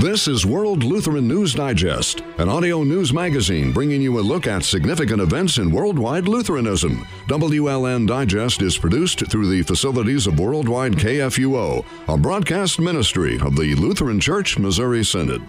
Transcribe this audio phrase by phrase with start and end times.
[0.00, 4.64] This is World Lutheran News Digest, an audio news magazine bringing you a look at
[4.64, 7.06] significant events in worldwide Lutheranism.
[7.26, 13.74] WLN Digest is produced through the facilities of Worldwide KFUO, a broadcast ministry of the
[13.74, 15.42] Lutheran Church Missouri Synod.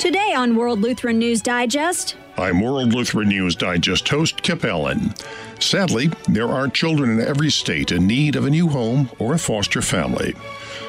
[0.00, 5.14] Today on World Lutheran News Digest, I'm World Lutheran News Digest host Kip Allen.
[5.60, 9.38] Sadly, there are children in every state in need of a new home or a
[9.38, 10.34] foster family.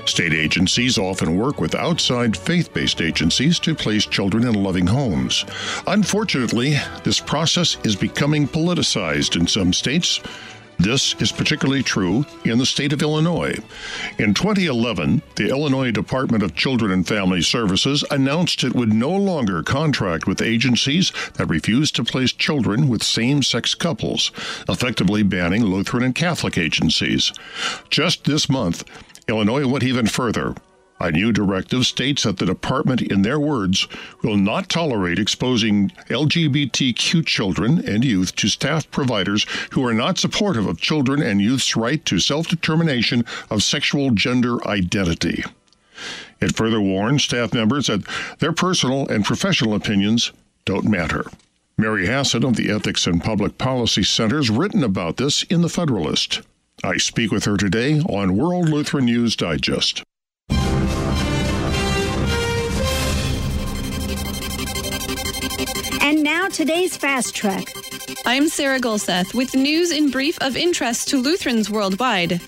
[0.08, 5.44] State agencies often work with outside faith based agencies to place children in loving homes.
[5.86, 10.22] Unfortunately, this process is becoming politicized in some states.
[10.80, 13.58] This is particularly true in the state of Illinois.
[14.18, 19.62] In 2011, the Illinois Department of Children and Family Services announced it would no longer
[19.62, 24.32] contract with agencies that refuse to place children with same sex couples,
[24.70, 27.34] effectively banning Lutheran and Catholic agencies.
[27.90, 28.86] Just this month,
[29.28, 30.56] Illinois went even further.
[31.00, 33.88] A new directive states that the department, in their words,
[34.24, 40.66] will not tolerate exposing LGBTQ children and youth to staff providers who are not supportive
[40.66, 45.44] of children and youth's right to self determination of sexual gender identity.
[46.40, 48.08] It further warns staff members that
[48.40, 50.32] their personal and professional opinions
[50.66, 51.26] don't matter.
[51.78, 55.70] Mary Hasson of the Ethics and Public Policy Center has written about this in The
[55.70, 56.42] Federalist.
[56.84, 60.04] I speak with her today on World Lutheran News Digest.
[66.08, 67.66] and now today's Fast Track.
[68.26, 72.40] I'm Sarah Gulseth with news in brief of interest to Lutherans worldwide.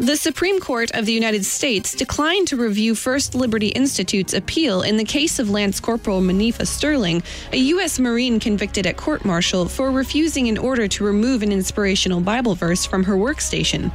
[0.00, 4.96] The Supreme Court of the United States declined to review First Liberty Institute's appeal in
[4.96, 8.00] the case of Lance Corporal Monifa Sterling, a U.S.
[8.00, 12.84] Marine convicted at court martial for refusing an order to remove an inspirational Bible verse
[12.84, 13.92] from her workstation.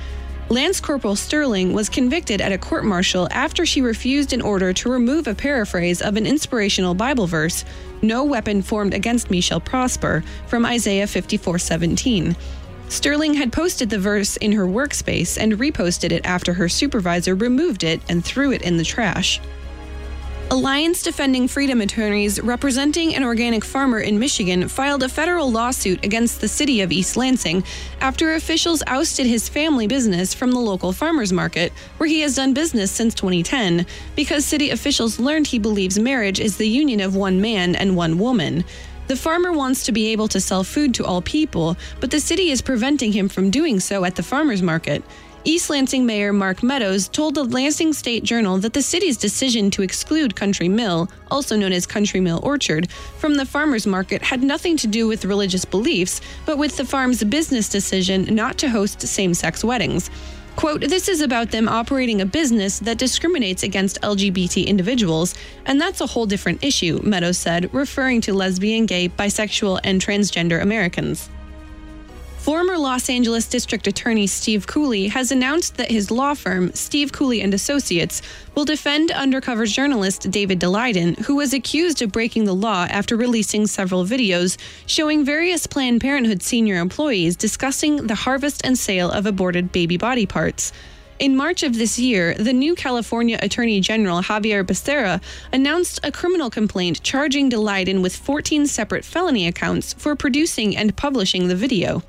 [0.48, 4.90] Lance Corporal Sterling was convicted at a court martial after she refused an order to
[4.90, 7.66] remove a paraphrase of an inspirational Bible verse,
[8.02, 12.38] No weapon formed against me shall prosper, from Isaiah 54:17.
[12.90, 17.84] Sterling had posted the verse in her workspace and reposted it after her supervisor removed
[17.84, 19.40] it and threw it in the trash.
[20.52, 26.42] Alliance Defending Freedom attorneys representing an organic farmer in Michigan filed a federal lawsuit against
[26.42, 27.64] the city of East Lansing
[28.02, 32.56] after officials ousted his family business from the local farmers market, where he has done
[32.56, 33.86] business since 2010,
[34.16, 38.18] because city officials learned he believes marriage is the union of one man and one
[38.18, 38.66] woman.
[39.10, 42.52] The farmer wants to be able to sell food to all people, but the city
[42.52, 45.02] is preventing him from doing so at the farmer's market.
[45.44, 49.82] East Lansing Mayor Mark Meadows told the Lansing State Journal that the city's decision to
[49.82, 54.78] exclude Country Mill, also known as Country Mill Orchard, from the farmers market had nothing
[54.78, 59.34] to do with religious beliefs, but with the farm's business decision not to host same
[59.34, 60.12] sex weddings.
[60.60, 65.34] Quote, this is about them operating a business that discriminates against LGBT individuals,
[65.66, 70.62] and that's a whole different issue, Meadows said, referring to lesbian, gay, bisexual, and transgender
[70.62, 71.30] Americans.
[72.50, 77.42] Former Los Angeles District Attorney Steve Cooley has announced that his law firm, Steve Cooley
[77.42, 78.24] and Associates,
[78.56, 83.68] will defend undercover journalist David Daleiden, who was accused of breaking the law after releasing
[83.68, 89.72] several videos showing various Planned Parenthood senior employees discussing the harvest and sale of aborted
[89.72, 90.72] baby body parts.
[91.20, 95.22] In March of this year, the new California Attorney General Xavier Becerra
[95.54, 101.48] announced a criminal complaint charging Daleiden with 14 separate felony accounts for producing and publishing
[101.48, 102.02] the video.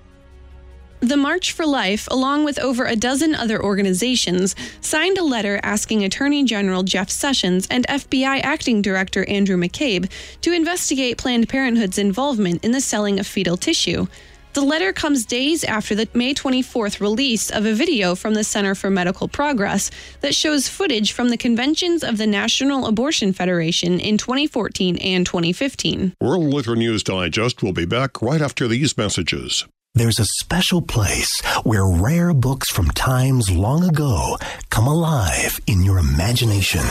[1.01, 6.05] The March for Life, along with over a dozen other organizations, signed a letter asking
[6.05, 10.11] Attorney General Jeff Sessions and FBI Acting Director Andrew McCabe
[10.43, 14.09] to investigate Planned Parenthood's involvement in the selling of fetal tissue.
[14.53, 18.75] The letter comes days after the May 24th release of a video from the Center
[18.75, 19.91] for Medical Progress
[20.21, 26.13] that shows footage from the conventions of the National Abortion Federation in 2014 and 2015.
[26.21, 29.65] World Lutheran News Digest will be back right after these messages.
[29.95, 34.37] There's a special place where rare books from times long ago
[34.71, 36.85] come alive in your imagination.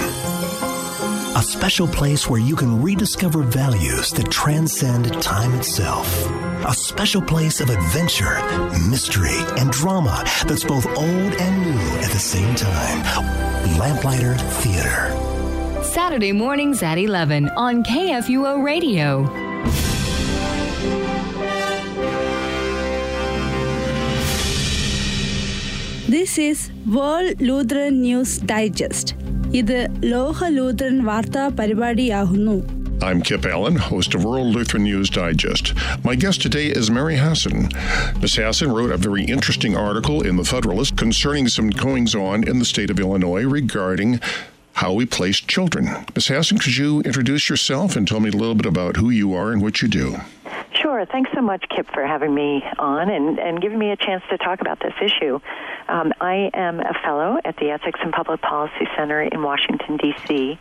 [1.37, 6.29] A special place where you can rediscover values that transcend time itself.
[6.67, 8.37] A special place of adventure,
[8.89, 10.99] mystery, and drama that's both old
[11.39, 13.01] and new at the same time.
[13.79, 15.15] Lamplighter Theater.
[15.83, 19.48] Saturday mornings at 11 on KFUO Radio.
[26.13, 26.65] This is
[26.95, 29.13] world Lutheran news digest
[29.61, 29.77] ഇത്
[30.13, 32.57] ലോക ലൂത്രൻ വാർത്താ പരിപാടിയാകുന്നു
[33.09, 35.67] I'm Kip Allen, host of World Lutheran News Digest.
[36.07, 37.57] My guest today is Mary Hasson.
[38.21, 38.33] Ms.
[38.39, 42.69] Hasson wrote a very interesting article in The Federalist concerning some goings on in the
[42.73, 44.11] state of Illinois regarding
[44.81, 45.85] how we place children.
[46.15, 46.27] Ms.
[46.33, 49.49] Hasson, could you introduce yourself and tell me a little bit about who you are
[49.53, 50.07] and what you do?
[50.89, 51.05] Sure.
[51.05, 54.39] Thanks so much, Kip, for having me on and, and giving me a chance to
[54.39, 55.39] talk about this issue.
[55.87, 60.57] Um, I am a fellow at the Ethics and Public Policy Center in Washington, D.C.,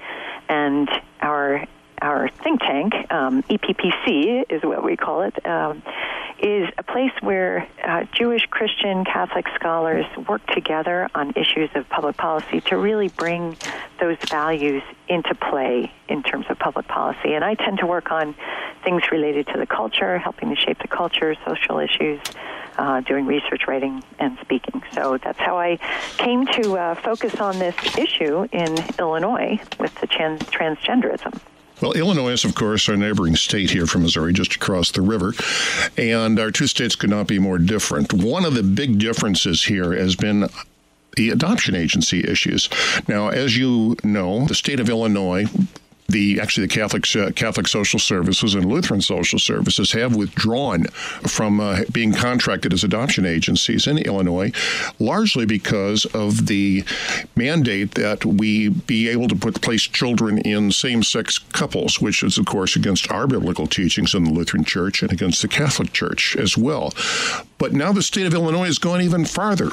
[0.51, 0.87] and
[1.23, 1.65] our
[2.01, 5.83] our think tank, um, EPPC is what we call it, um,
[6.41, 12.17] is a place where uh, Jewish, Christian, Catholic scholars work together on issues of public
[12.17, 13.57] policy to really bring
[13.99, 17.35] those values into play in terms of public policy.
[17.35, 18.35] And I tend to work on
[18.85, 22.21] things related to the culture, helping to shape the culture, social issues.
[22.77, 24.81] Uh, doing research, writing, and speaking.
[24.95, 25.81] So that's how I
[26.17, 31.41] came to uh, focus on this issue in Illinois with the trans- transgenderism.
[31.81, 35.33] Well, Illinois is, of course, our neighboring state here from Missouri, just across the river,
[35.97, 38.13] and our two states could not be more different.
[38.13, 40.49] One of the big differences here has been
[41.17, 42.69] the adoption agency issues.
[43.07, 45.47] Now, as you know, the state of Illinois
[46.11, 47.03] the actually the Catholic
[47.37, 50.85] Catholic Social Services and Lutheran Social Services have withdrawn
[51.27, 54.51] from uh, being contracted as adoption agencies in Illinois,
[54.99, 56.83] largely because of the
[57.37, 62.47] mandate that we be able to put place children in same-sex couples, which is of
[62.47, 66.57] course against our biblical teachings in the Lutheran Church and against the Catholic Church as
[66.57, 66.95] well.
[67.59, 69.71] But now the state of Illinois has gone even farther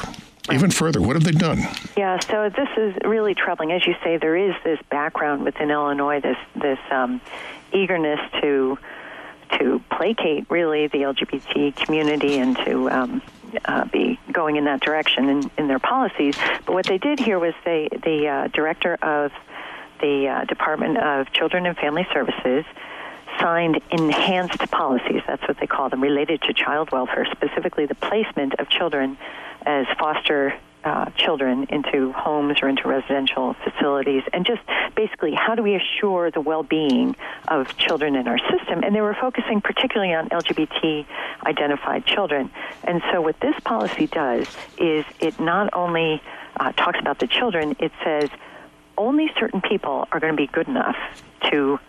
[0.51, 1.01] even further.
[1.01, 1.59] What have they done?
[1.97, 3.71] Yeah, so this is really troubling.
[3.71, 7.21] As you say, there is this background within Illinois, this this um,
[7.74, 8.77] eagerness to
[9.59, 13.21] to placate really the LGBT community and to um,
[13.65, 16.36] uh, be going in that direction in, in their policies.
[16.65, 19.31] But what they did here was they the uh, director of
[20.01, 22.65] the uh, Department of Children and Family Services
[23.39, 25.21] signed enhanced policies.
[25.27, 29.18] That's what they call them, related to child welfare, specifically the placement of children
[29.65, 30.53] as foster
[30.83, 34.62] uh, children into homes or into residential facilities, and just
[34.95, 37.15] basically how do we assure the well-being
[37.47, 38.83] of children in our system?
[38.83, 41.06] And they were focusing particularly on LGBT
[41.44, 42.51] identified children.
[42.83, 44.47] And so, what this policy does
[44.77, 46.21] is it not only
[46.57, 48.29] uh, talks about the children, it says
[48.97, 50.95] only certain people are going to be good enough
[51.51, 51.79] to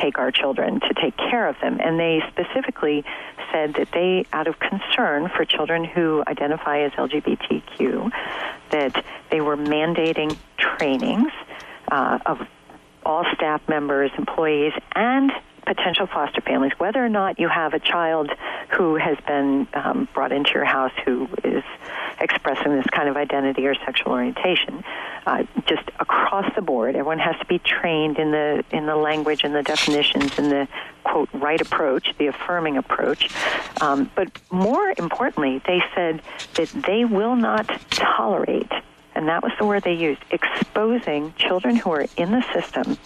[0.00, 1.78] take our children, to take care of them.
[1.80, 3.04] And they specifically
[3.52, 8.10] said that they, out of concern for children who identify as LGBTQ,
[8.70, 11.32] that they were mandating trainings
[11.90, 12.46] uh, of
[13.04, 15.32] all staff members, employees, and
[15.66, 18.30] potential foster families, whether or not you have a child
[18.76, 21.64] who has been um, brought into your house who is
[22.20, 24.84] expressing this kind of identity or sexual orientation,
[25.26, 29.42] uh, just across the board, everyone has to be trained in the in the language
[29.44, 30.68] and the definitions and the
[31.04, 33.28] quote right approach, the affirming approach.
[33.80, 36.22] Um, but more importantly, they said
[36.54, 38.70] that they will not tolerate
[39.16, 42.98] and that was the word they used, exposing children who are in the system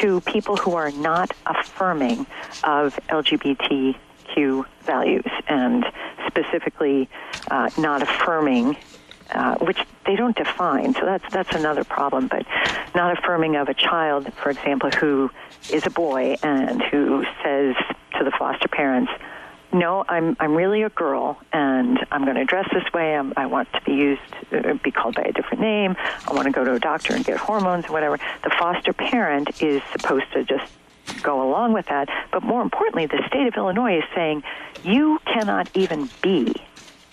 [0.00, 2.26] to people who are not affirming
[2.64, 5.86] of LGBTQ values and
[6.26, 7.08] specifically
[7.50, 8.76] uh, not affirming
[9.30, 10.92] uh, which they don't define.
[10.94, 12.26] So that's that's another problem.
[12.26, 12.46] But
[12.94, 15.30] not affirming of a child, for example, who
[15.70, 17.76] is a boy and who says
[18.18, 19.10] to the foster parents,
[19.74, 23.16] no, I'm I'm really a girl, and I'm going to dress this way.
[23.16, 25.96] I'm, I want to be used, uh, be called by a different name.
[25.98, 28.18] I want to go to a doctor and get hormones or whatever.
[28.44, 30.70] The foster parent is supposed to just
[31.22, 32.08] go along with that.
[32.30, 34.44] But more importantly, the state of Illinois is saying
[34.84, 36.54] you cannot even be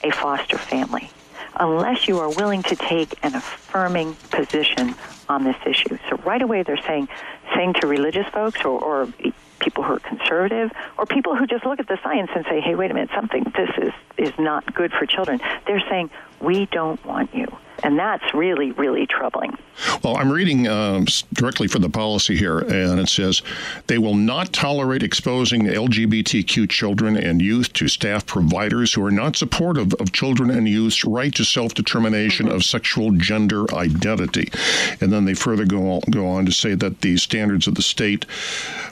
[0.03, 1.09] a foster family
[1.55, 4.95] unless you are willing to take an affirming position
[5.27, 5.97] on this issue.
[6.09, 7.09] So right away, they're saying
[7.55, 9.13] saying to religious folks or, or
[9.61, 12.75] people who are conservative or people who just look at the science and say, hey,
[12.75, 15.39] wait a minute, something, this is, is not good for children.
[15.65, 16.09] They're saying,
[16.41, 17.47] we don't want you.
[17.83, 19.57] And that's really, really troubling.
[20.03, 23.41] Well, I'm reading um, directly from the policy here, and it says
[23.87, 29.35] they will not tolerate exposing LGBTQ children and youth to staff providers who are not
[29.35, 32.55] supportive of children and youth's right to self determination mm-hmm.
[32.55, 34.51] of sexual gender identity.
[34.99, 37.81] And then they further go on, go on to say that the standards of the
[37.81, 38.25] state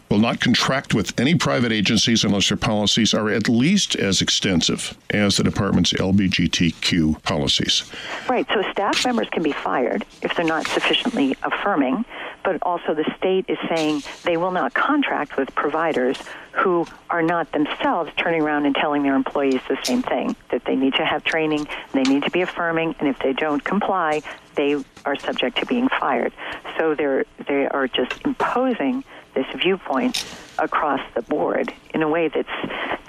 [0.10, 4.98] will not contract with any private agencies unless their policies are at least as extensive
[5.12, 7.84] as the department's LGBTQ policies.
[8.27, 8.48] Right.
[8.51, 12.06] So staff members can be fired if they're not sufficiently affirming,
[12.46, 16.18] but also the state is saying they will not contract with providers
[16.54, 20.78] who are not themselves turning around and telling their employees the same thing that they
[20.78, 24.22] need to have training, they need to be affirming, and if they don't comply,
[24.56, 26.32] they are subject to being fired.
[26.78, 29.04] So they're they are just imposing
[29.36, 30.24] this viewpoint
[30.58, 32.48] across the board in a way that's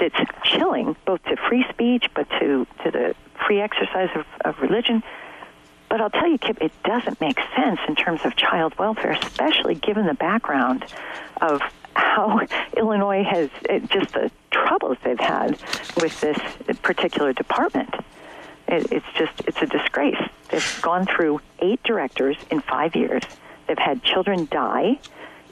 [0.01, 3.15] that's chilling both to free speech but to to the
[3.47, 5.05] free exercise of, of religion
[5.91, 9.75] but I'll tell you, Kip, it doesn't make sense in terms of child welfare, especially
[9.75, 10.87] given the background
[11.41, 11.61] of
[11.95, 12.41] how
[12.77, 13.51] Illinois has
[13.89, 15.59] just the troubles they've had
[16.01, 16.39] with this
[16.83, 17.93] particular department.
[18.69, 20.23] It, it's just it's a disgrace.
[20.49, 23.25] They've gone through eight directors in five years.
[23.67, 25.01] They've had children die,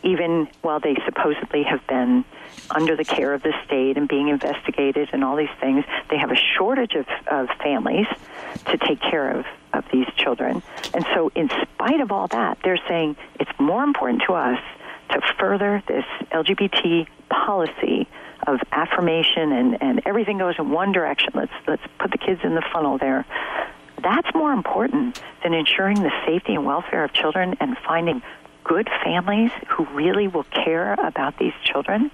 [0.05, 2.25] even while they supposedly have been
[2.71, 5.85] under the care of the state and being investigated and all these things.
[6.11, 8.07] They have a shortage of, of families
[8.67, 10.63] to take care of, of these children.
[10.95, 14.61] And so, in spite of all that, they're saying it's more important to us
[15.11, 18.09] to further this LGBT policy
[18.47, 21.31] of affirmation and, and everything goes in one direction.
[21.35, 23.25] Let's let's put the kids in the funnel there.
[24.03, 28.23] That's more important than ensuring the safety and welfare of children and finding
[28.63, 32.11] good families who really will care about these children.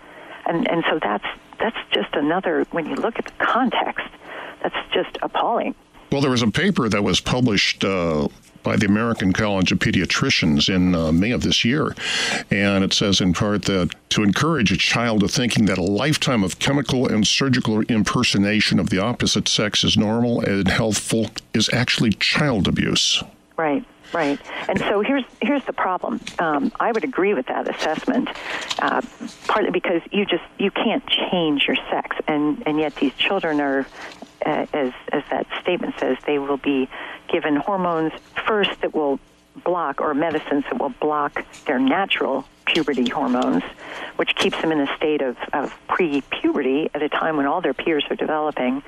[0.46, 1.26] And and so that's
[1.58, 4.06] that's just another when you look at the context,
[4.62, 5.74] that's just appalling.
[6.14, 8.28] Well, there was a paper that was published uh,
[8.62, 11.92] by the American College of Pediatricians in uh, May of this year.
[12.52, 16.44] And it says in part that to encourage a child to thinking that a lifetime
[16.44, 22.12] of chemical and surgical impersonation of the opposite sex is normal and healthful is actually
[22.12, 23.20] child abuse.
[23.56, 23.84] Right.
[24.12, 26.20] Right, and so here's here's the problem.
[26.38, 28.28] Um, I would agree with that assessment,
[28.78, 29.00] uh,
[29.48, 33.88] partly because you just you can't change your sex, and and yet these children are,
[34.44, 36.88] uh, as as that statement says, they will be
[37.32, 38.12] given hormones
[38.46, 39.18] first that will
[39.64, 43.62] block, or medicines that will block their natural puberty hormones,
[44.16, 47.74] which keeps them in a state of, of pre-puberty at a time when all their
[47.74, 48.82] peers are developing.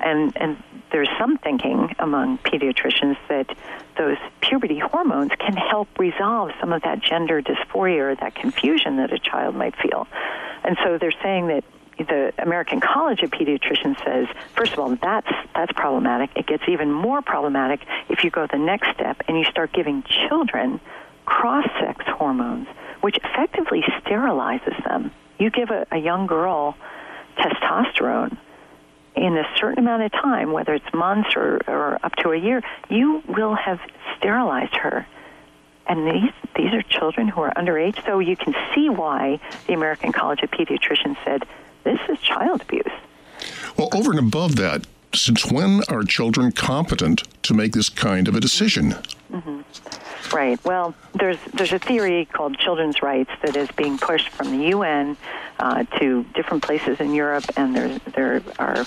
[0.00, 0.62] And, and
[0.92, 3.54] there's some thinking among pediatricians that
[3.96, 9.12] those puberty hormones can help resolve some of that gender dysphoria or that confusion that
[9.12, 10.06] a child might feel.
[10.64, 11.64] And so they're saying that
[11.98, 14.26] the American College of Pediatricians says,
[14.56, 16.30] first of all, that's that's problematic.
[16.36, 20.04] It gets even more problematic if you go the next step and you start giving
[20.28, 20.80] children
[21.26, 22.68] cross-sex hormones,
[23.00, 25.10] which effectively sterilizes them.
[25.38, 26.76] You give a, a young girl
[27.36, 28.36] testosterone
[29.14, 32.62] in a certain amount of time, whether it's months or, or up to a year,
[32.88, 33.80] you will have
[34.16, 35.06] sterilized her
[35.88, 38.04] and these these are children who are underage.
[38.04, 41.44] So you can see why the American College of Pediatricians said
[41.84, 42.84] this is child abuse.
[43.76, 48.34] Well, over and above that, since when are children competent to make this kind of
[48.34, 48.96] a decision?
[49.32, 49.60] Mm-hmm.
[50.32, 50.62] Right.
[50.64, 55.16] Well, there's there's a theory called children's rights that is being pushed from the UN
[55.58, 58.84] uh, to different places in Europe, and there there are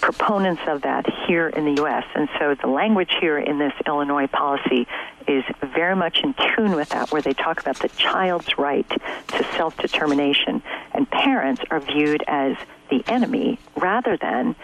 [0.00, 2.04] proponents of that here in the U.S.
[2.14, 4.86] And so the language here in this Illinois policy
[5.28, 9.44] is very much in tune with that, where they talk about the child's right to
[9.56, 12.56] self determination, and parents are viewed as
[12.90, 14.56] the enemy rather than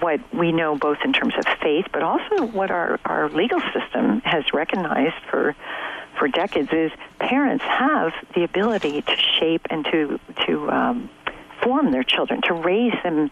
[0.00, 4.20] what we know both in terms of faith, but also what our, our legal system
[4.20, 5.54] has recognized for
[6.18, 11.10] for decades is parents have the ability to shape and to to um,
[11.62, 13.30] form their children, to raise them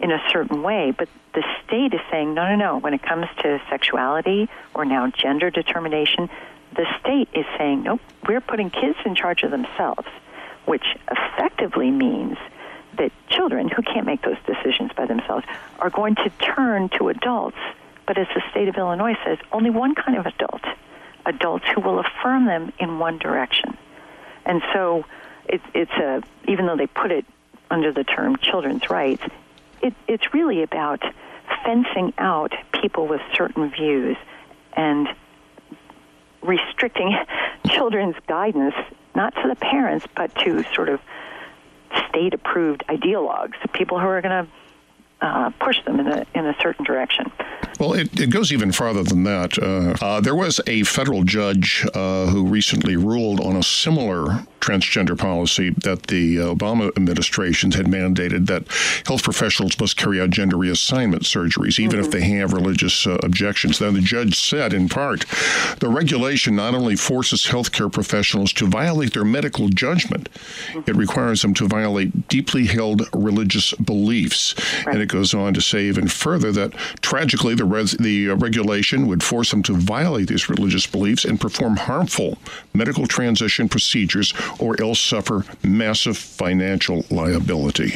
[0.00, 0.92] in a certain way.
[0.96, 2.78] But the state is saying, no, no, no.
[2.78, 6.28] When it comes to sexuality or now gender determination,
[6.74, 10.08] the state is saying, nope, we're putting kids in charge of themselves,
[10.64, 12.38] which effectively means
[12.98, 15.46] that children who can't make those decisions by themselves
[15.78, 17.56] are going to turn to adults.
[18.06, 20.62] But as the state of Illinois says, only one kind of adult
[21.24, 23.76] adults who will affirm them in one direction.
[24.44, 25.04] And so
[25.48, 27.24] it, it's a, even though they put it
[27.70, 29.22] under the term children's rights,
[29.80, 31.02] it, it's really about
[31.64, 34.16] fencing out people with certain views
[34.74, 35.08] and
[36.42, 37.16] restricting
[37.66, 38.74] children's guidance,
[39.14, 41.00] not to the parents, but to sort of
[42.08, 44.52] state approved ideologues, people who are going to
[45.22, 47.30] uh, push them in a, in a certain direction.
[47.78, 49.56] Well, it, it goes even farther than that.
[49.58, 55.18] Uh, uh, there was a federal judge uh, who recently ruled on a similar transgender
[55.18, 58.64] policy that the Obama administration had mandated that
[59.06, 62.06] health professionals must carry out gender reassignment surgeries, even mm-hmm.
[62.06, 63.78] if they have religious uh, objections.
[63.78, 65.24] Then the judge said, in part,
[65.80, 70.88] the regulation not only forces healthcare professionals to violate their medical judgment, mm-hmm.
[70.88, 74.54] it requires them to violate deeply held religious beliefs.
[74.86, 74.94] Right.
[74.94, 79.08] And it goes on to say even further that tragically, the, res- the uh, regulation
[79.08, 82.38] would force them to violate these religious beliefs and perform harmful
[82.74, 87.94] medical transition procedures or else suffer massive financial liability.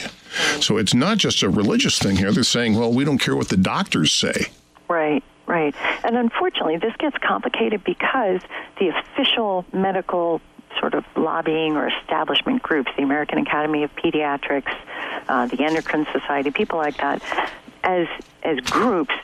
[0.60, 2.32] So it's not just a religious thing here.
[2.32, 4.46] They're saying, well, we don't care what the doctors say.
[4.88, 5.22] Right.
[5.46, 5.74] Right.
[6.02, 8.40] And unfortunately, this gets complicated because
[8.80, 10.40] the official medical
[10.80, 14.74] sort of lobbying or establishment groups, the American Academy of Pediatrics,
[15.28, 17.22] uh, the Endocrine Society, people like that,
[17.84, 18.08] as
[18.42, 19.14] as groups,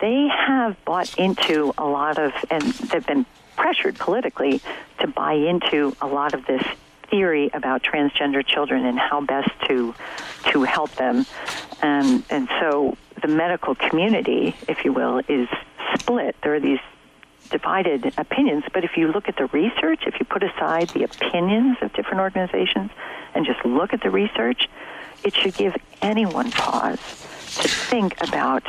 [0.00, 3.26] they have bought into a lot of, and they've been
[3.56, 4.60] pressured politically
[5.00, 6.62] to buy into a lot of this
[7.10, 9.94] theory about transgender children and how best to
[10.52, 11.26] to help them.
[11.82, 15.48] And and so the medical community, if you will, is
[15.98, 16.36] split.
[16.42, 16.80] There are these
[17.50, 21.76] divided opinions, but if you look at the research, if you put aside the opinions
[21.82, 22.90] of different organizations
[23.34, 24.68] and just look at the research,
[25.24, 26.98] it should give anyone pause
[27.60, 28.62] to think about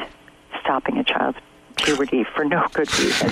[0.62, 1.38] stopping a child's
[1.84, 3.30] puberty for no good reason.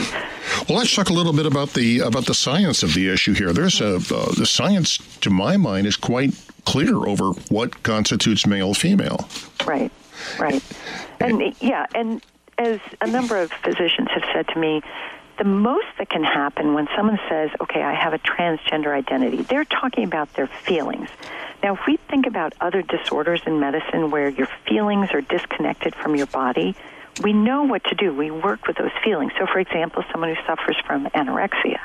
[0.68, 3.54] Well, let's talk a little bit about the about the science of the issue here.
[3.54, 6.34] There's a uh, the science, to my mind, is quite
[6.66, 9.28] clear over what constitutes male female.
[9.66, 9.92] Right,
[10.40, 10.64] right,
[11.20, 12.22] and yeah, and
[12.58, 14.82] as a number of physicians have said to me,
[15.38, 19.66] the most that can happen when someone says, "Okay, I have a transgender identity," they're
[19.66, 21.10] talking about their feelings.
[21.64, 26.16] Now, if we think about other disorders in medicine where your feelings are disconnected from
[26.16, 26.76] your body,
[27.22, 28.14] we know what to do.
[28.14, 29.32] We work with those feelings.
[29.38, 31.80] So, for example, someone who suffers from anorexia,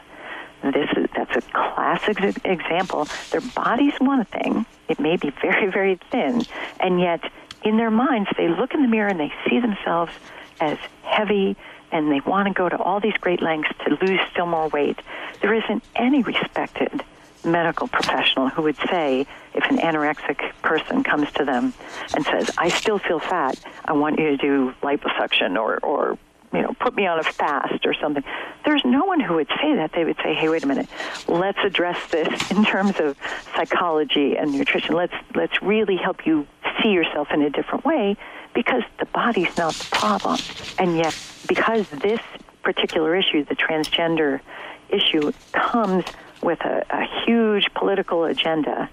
[0.63, 3.07] this is, that's a classic example.
[3.31, 6.43] Their body's one thing; it may be very, very thin,
[6.81, 7.21] and yet
[7.65, 10.13] in their minds, they look in the mirror and they see themselves
[10.61, 11.57] as heavy,
[11.93, 14.99] and they want to go to all these great lengths to lose still more weight.
[15.41, 17.03] There isn't any respected
[17.45, 21.75] medical professional who would say, if an anorexic person comes to them
[22.15, 26.19] and says, I still feel fat, I want you to do liposuction or, or
[26.55, 28.23] you know, put me on a fast or something.
[28.65, 29.91] There's no one who would say that.
[29.93, 30.89] They would say, "Hey, wait a minute.
[31.27, 33.17] Let's address this in terms of
[33.57, 34.95] psychology and nutrition.
[34.95, 36.47] Let's let's really help you
[36.81, 38.17] see yourself in a different way
[38.55, 40.39] because the body's not the problem.
[40.79, 41.17] And yet,
[41.49, 42.21] because this
[42.63, 44.41] particular issue, the transgender
[44.89, 46.05] issue, comes
[46.45, 48.91] with a, a huge political agenda,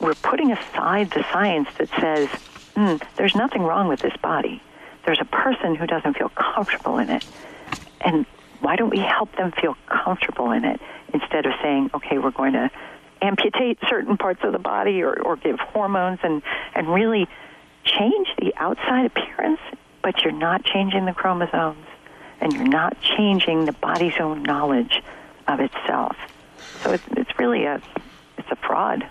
[0.00, 2.28] we're putting aside the science that says
[2.74, 4.62] mm, there's nothing wrong with this body.
[5.04, 7.24] There's a person who doesn't feel comfortable in it.
[8.00, 8.26] And
[8.60, 10.80] why don't we help them feel comfortable in it
[11.12, 12.70] instead of saying, okay, we're going to
[13.20, 16.42] amputate certain parts of the body or, or give hormones and,
[16.74, 17.28] and really
[17.84, 19.60] change the outside appearance,
[20.02, 21.86] but you're not changing the chromosomes
[22.40, 25.02] and you're not changing the body's own knowledge
[25.48, 26.16] of itself.
[26.82, 27.80] So it's, it's really a
[28.36, 29.08] it's a fraud.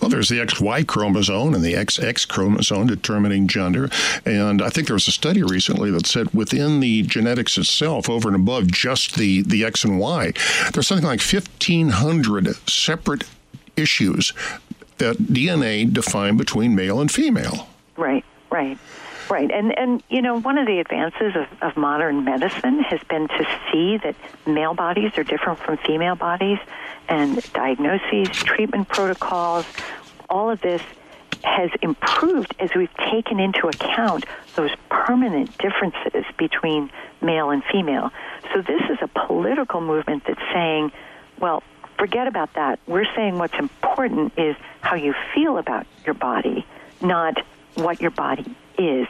[0.00, 3.90] Well, there's the XY chromosome and the XX chromosome determining gender.
[4.24, 8.28] And I think there was a study recently that said within the genetics itself, over
[8.28, 10.32] and above just the, the X and Y,
[10.72, 13.24] there's something like 1,500 separate
[13.76, 14.32] issues
[14.98, 17.68] that DNA define between male and female.
[17.96, 18.78] Right, right.
[19.30, 23.28] Right, and and you know one of the advances of, of modern medicine has been
[23.28, 26.58] to see that male bodies are different from female bodies,
[27.08, 29.66] and diagnoses, treatment protocols,
[30.30, 30.80] all of this
[31.44, 34.24] has improved as we've taken into account
[34.56, 38.10] those permanent differences between male and female.
[38.52, 40.90] So this is a political movement that's saying,
[41.38, 41.62] well,
[41.98, 42.80] forget about that.
[42.86, 46.66] We're saying what's important is how you feel about your body,
[47.00, 47.36] not
[47.74, 49.06] what your body is.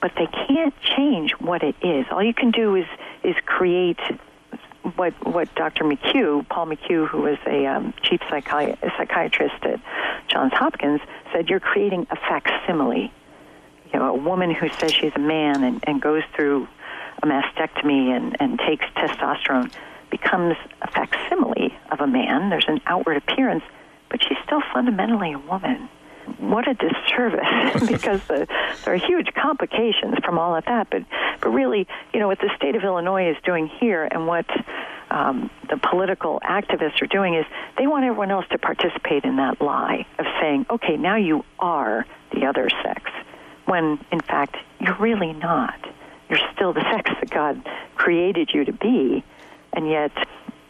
[0.00, 2.06] But they can't change what it is.
[2.10, 2.86] All you can do is
[3.24, 3.98] is create
[4.96, 5.84] what what Dr.
[5.84, 9.80] McHugh, Paul McHugh, who was a um, chief psychi- psychiatrist at
[10.28, 11.00] Johns Hopkins,
[11.32, 13.12] said you're creating a facsimile.
[13.92, 16.68] You know, a woman who says she's a man and, and goes through
[17.22, 19.72] a mastectomy and, and takes testosterone
[20.10, 22.50] becomes a facsimile of a man.
[22.50, 23.64] There's an outward appearance,
[24.10, 25.88] but she's still fundamentally a woman
[26.38, 28.46] what a disservice because the,
[28.84, 30.88] there are huge complications from all of that.
[30.90, 31.04] But
[31.40, 34.46] but really, you know, what the state of Illinois is doing here and what
[35.10, 37.46] um, the political activists are doing is
[37.78, 42.06] they want everyone else to participate in that lie of saying, okay, now you are
[42.32, 43.10] the other sex,
[43.64, 45.78] when in fact you're really not.
[46.28, 49.24] You're still the sex that God created you to be,
[49.72, 50.12] and yet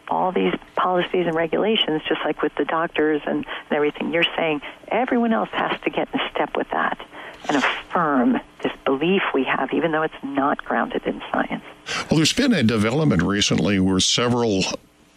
[0.09, 4.61] all these policies and regulations, just like with the doctors and, and everything, you're saying
[4.89, 6.99] everyone else has to get in step with that
[7.49, 11.65] and affirm this belief we have, even though it's not grounded in science.
[12.11, 14.63] Well, there's been a development recently where several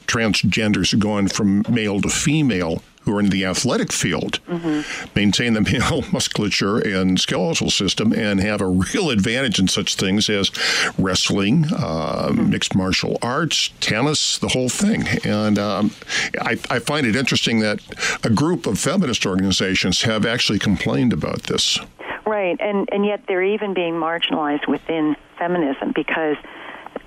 [0.07, 5.09] transgenders have gone from male to female who are in the athletic field mm-hmm.
[5.15, 10.29] maintain the male musculature and skeletal system and have a real advantage in such things
[10.29, 10.51] as
[10.97, 12.49] wrestling, uh, mm-hmm.
[12.49, 15.07] mixed martial arts, tennis, the whole thing.
[15.23, 15.91] And um,
[16.39, 17.79] I, I, find it interesting that
[18.23, 21.79] a group of feminist organizations have actually complained about this.
[22.25, 26.37] Right, and and yet they're even being marginalized within feminism because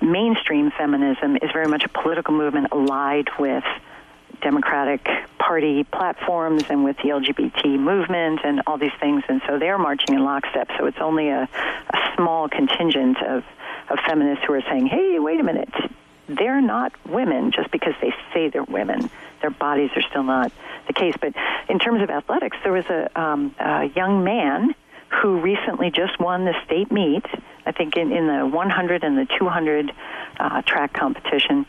[0.01, 3.63] mainstream feminism is very much a political movement allied with
[4.41, 9.77] Democratic Party platforms and with the LGBT movement and all these things, and so they're
[9.77, 10.69] marching in lockstep.
[10.77, 13.43] So it's only a, a small contingent of,
[13.89, 15.73] of feminists who are saying, hey, wait a minute,
[16.27, 19.09] they're not women just because they say they're women.
[19.41, 20.51] Their bodies are still not
[20.87, 21.15] the case.
[21.19, 21.33] But
[21.69, 24.73] in terms of athletics, there was a, um, a young man
[25.21, 27.25] who recently just won the state meet,
[27.65, 29.91] I think in, in the 100 and the 200
[30.39, 31.65] uh, track competition.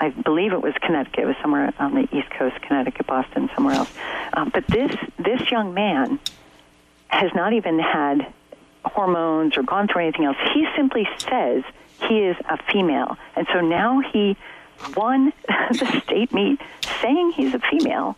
[0.00, 1.20] I believe it was Connecticut.
[1.20, 3.92] It was somewhere on the East Coast, Connecticut, Boston, somewhere else.
[4.32, 6.18] Um, but this this young man
[7.08, 8.32] has not even had
[8.84, 10.38] hormones or gone through anything else.
[10.54, 11.64] He simply says
[12.08, 14.36] he is a female, and so now he
[14.96, 15.34] won
[15.70, 16.60] the state meet
[17.02, 18.16] saying he's a female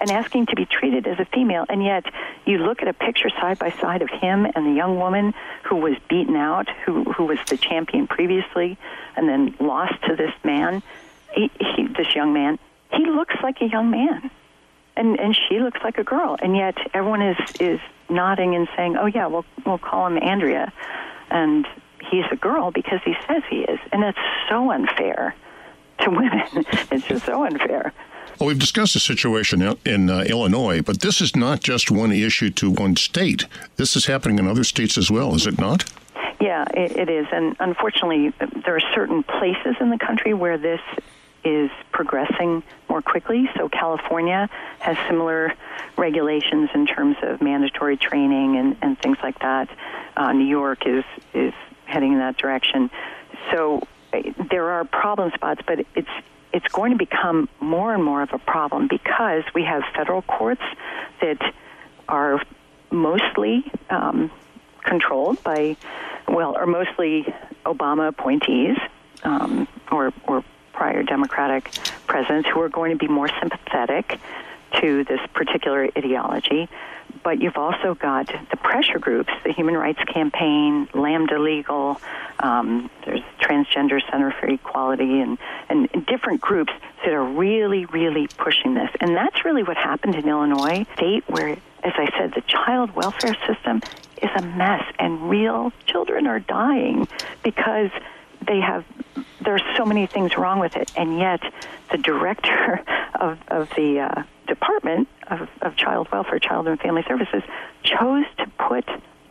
[0.00, 1.66] and asking to be treated as a female.
[1.68, 2.04] And yet,
[2.46, 5.76] you look at a picture side by side of him and the young woman who
[5.76, 8.78] was beaten out, who who was the champion previously,
[9.16, 10.82] and then lost to this man.
[11.34, 12.58] He, he, this young man,
[12.92, 14.30] he looks like a young man,
[14.96, 16.36] and and she looks like a girl.
[16.40, 20.72] And yet, everyone is is nodding and saying, "Oh yeah, we'll we'll call him Andrea,"
[21.30, 21.66] and
[22.10, 25.34] he's a girl because he says he is, and that's so unfair
[26.00, 26.42] to women.
[26.90, 27.92] it's just so unfair.
[28.38, 32.50] Well, we've discussed the situation in uh, Illinois, but this is not just one issue
[32.50, 33.46] to one state.
[33.76, 35.90] This is happening in other states as well, is it not?
[36.40, 37.26] Yeah, it, it is.
[37.32, 38.32] And unfortunately,
[38.64, 40.80] there are certain places in the country where this
[41.48, 43.48] is progressing more quickly.
[43.56, 45.54] So California has similar
[45.96, 49.68] regulations in terms of mandatory training and, and things like that.
[50.14, 51.54] Uh, New York is is
[51.86, 52.90] heading in that direction.
[53.50, 53.82] So
[54.12, 56.14] uh, there are problem spots, but it's
[56.52, 60.62] it's going to become more and more of a problem because we have federal courts
[61.20, 61.54] that
[62.08, 62.42] are
[62.90, 64.30] mostly um,
[64.82, 65.76] controlled by,
[66.26, 67.26] well, are mostly
[67.66, 68.78] Obama appointees
[69.24, 70.42] um, or, or
[70.78, 71.72] prior Democratic
[72.06, 74.20] presidents who are going to be more sympathetic
[74.80, 76.68] to this particular ideology.
[77.24, 82.00] But you've also got the pressure groups, the Human Rights Campaign, Lambda Legal,
[82.38, 85.36] um, there's Transgender Center for Equality, and,
[85.68, 86.72] and different groups
[87.04, 88.90] that are really, really pushing this.
[89.00, 91.50] And that's really what happened in Illinois, state where,
[91.82, 93.82] as I said, the child welfare system
[94.22, 97.08] is a mess, and real children are dying
[97.42, 97.90] because
[98.46, 98.84] they have
[99.40, 101.40] there's so many things wrong with it, and yet
[101.90, 102.84] the director
[103.20, 107.42] of, of the uh, Department of, of Child Welfare, Child and Family Services
[107.82, 108.84] chose to put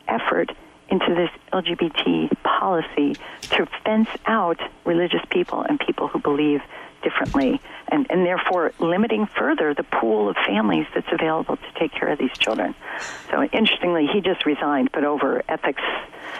[0.08, 0.52] effort
[0.90, 6.62] into this LGBT policy to fence out religious people and people who believe
[7.02, 12.10] differently, and, and therefore limiting further the pool of families that's available to take care
[12.10, 12.76] of these children.
[13.32, 15.82] So, interestingly, he just resigned, but over ethics,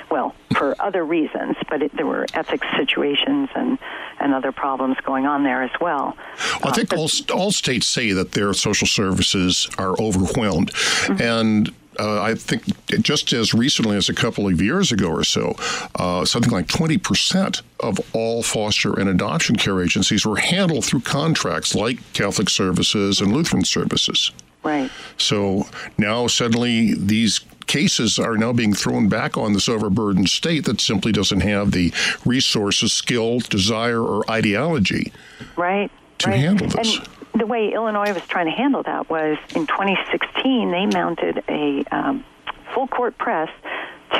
[0.10, 3.78] well, for other reasons, but it, there were ethics situations and,
[4.20, 6.18] and other problems going on there as well.
[6.62, 10.74] well I think uh, all, all states say that their social services are overwhelmed.
[10.74, 11.22] Mm-hmm.
[11.22, 12.64] And uh, I think
[13.02, 15.56] just as recently as a couple of years ago or so,
[15.96, 21.76] uh, something like 20% of all foster and adoption care agencies were handled through contracts
[21.76, 24.32] like Catholic Services and Lutheran Services.
[24.64, 24.92] Right.
[25.18, 30.82] So now suddenly these cases are now being thrown back on this overburdened state that
[30.82, 31.94] simply doesn't have the
[32.26, 35.12] resources, skill, desire, or ideology
[35.56, 36.40] right, to right.
[36.40, 36.98] handle this.
[36.98, 41.84] And the way Illinois was trying to handle that was in 2016 they mounted a
[41.92, 42.26] um,
[42.74, 43.50] full court press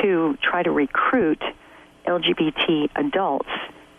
[0.00, 1.42] to try to recruit
[2.06, 3.48] LGBT adults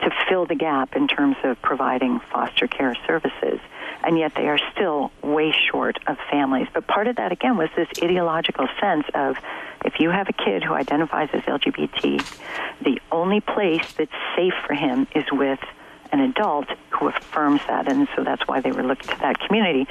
[0.01, 3.59] to fill the gap in terms of providing foster care services.
[4.03, 6.67] And yet they are still way short of families.
[6.73, 9.35] But part of that, again, was this ideological sense of
[9.83, 12.25] if you have a kid who identifies as LGBT,
[12.81, 15.59] the only place that's safe for him is with
[16.11, 19.87] an adult who affirms that, and so that's why they were looking to that community.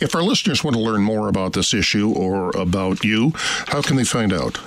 [0.00, 3.32] If our listeners want to learn more about this issue or about you,
[3.66, 4.60] how can they find out?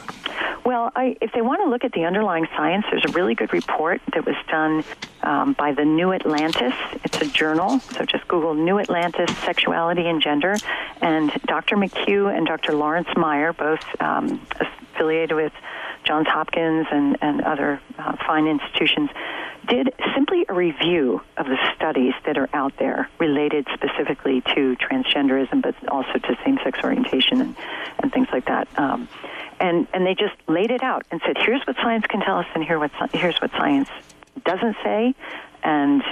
[0.64, 3.52] Well, I, if they want to look at the underlying science, there's a really good
[3.52, 4.84] report that was done
[5.24, 6.74] um, by the New Atlantis.
[7.04, 10.58] It's a journal, so just Google New Atlantis Sexuality and Gender.
[11.02, 11.78] And Dr.
[11.78, 12.74] McHugh and Dr.
[12.74, 15.54] Lawrence Mayer, both um, affiliated with
[16.04, 19.10] Johns Hopkins and, and other uh, fine institutions,
[19.68, 25.62] did simply a review of the studies that are out there related specifically to transgenderism,
[25.62, 27.56] but also to same-sex orientation and,
[28.00, 28.68] and things like that.
[28.78, 29.08] Um,
[29.62, 32.48] and and they just laid it out and said, "Here's what science can tell us,
[32.54, 33.90] and here what here's what science
[34.44, 35.16] doesn't say."
[35.64, 36.04] And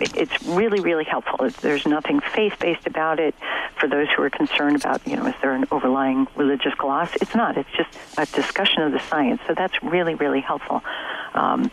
[0.00, 1.48] it's really, really helpful.
[1.60, 3.34] There's nothing faith-based about it.
[3.78, 7.14] For those who are concerned about, you know, is there an overlying religious gloss?
[7.16, 7.56] It's not.
[7.56, 9.42] It's just a discussion of the science.
[9.46, 10.82] So that's really, really helpful.
[11.34, 11.70] Um,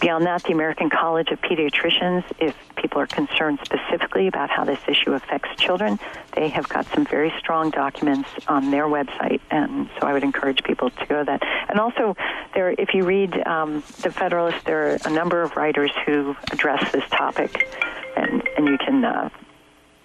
[0.00, 4.78] beyond that, the American College of Pediatricians, if people are concerned specifically about how this
[4.88, 5.98] issue affects children,
[6.34, 10.62] they have got some very strong documents on their website, and so I would encourage
[10.62, 11.42] people to go to that.
[11.68, 12.16] And also,
[12.54, 16.92] there, if you read um, the Federalist, there are a number of writers who address
[16.92, 17.68] this topic,
[18.16, 19.28] and and you can, uh,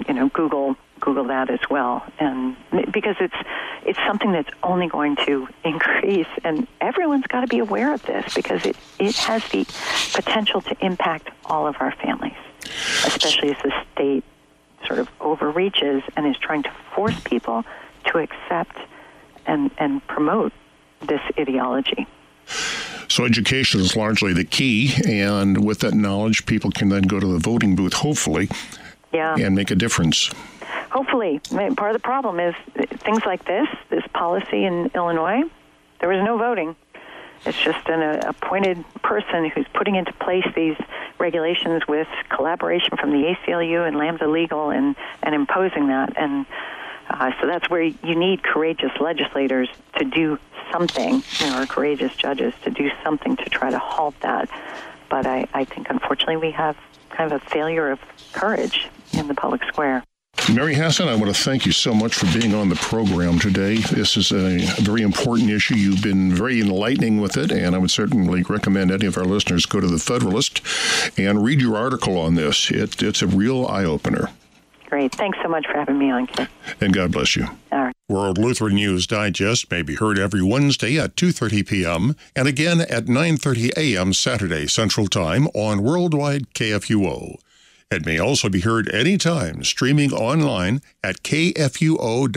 [0.08, 2.56] you know, Google Google that as well, and
[2.92, 3.36] because it's
[3.86, 8.34] it's something that's only going to increase, and everyone's got to be aware of this
[8.34, 9.66] because it it has the
[10.14, 12.38] potential to impact all of our families,
[13.06, 14.24] especially as the state
[14.88, 17.64] sort of overreaches and is trying to force people
[18.06, 18.78] to accept
[19.46, 20.54] and and promote
[21.02, 22.08] this ideology.
[23.08, 27.28] So education is largely the key, and with that knowledge, people can then go to
[27.28, 28.50] the voting booth, hopefully,
[29.14, 29.36] yeah.
[29.38, 30.32] and make a difference
[30.96, 31.42] hopefully,
[31.76, 32.56] part of the problem is
[33.00, 35.44] things like this, this policy in Illinois,
[36.00, 36.74] there was no voting.
[37.46, 40.78] It's just an uh, appointed person who's putting into place these
[41.20, 46.14] regulations with collaboration from the ACLU and Lambda Legal and, and imposing that.
[46.18, 46.46] And
[47.10, 49.68] uh, so that's where you need courageous legislators
[50.00, 50.40] to do
[50.72, 54.50] something, you know, or courageous judges to do something to try to halt that.
[55.10, 56.78] But I, I think, unfortunately, we have
[57.16, 58.00] kind of a failure of
[58.34, 60.04] courage in the public square.
[60.54, 63.78] Mary Hasson, I want to thank you so much for being on the program today.
[63.78, 65.76] This is a very important issue.
[65.76, 69.66] You've been very enlightening with it, and I would certainly recommend any of our listeners
[69.66, 70.62] go to the Federalist
[71.18, 72.70] and read your article on this.
[72.70, 74.30] It, it's a real eye opener.
[74.88, 75.14] Great.
[75.16, 76.50] Thanks so much for having me on, Kip.
[76.80, 77.48] And God bless you.
[77.72, 77.96] All right.
[78.08, 82.16] World Lutheran News Digest may be heard every Wednesday at 2:30 p.m.
[82.36, 84.14] and again at 9:30 a.m.
[84.14, 87.38] Saturday Central Time on Worldwide KFUO.
[87.92, 92.36] It may also be heard anytime streaming online at kfuo.org.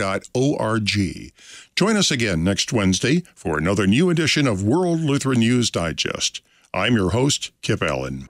[1.75, 6.41] Join us again next Wednesday for another new edition of World Lutheran News Digest.
[6.73, 8.29] I'm your host, Kip Allen.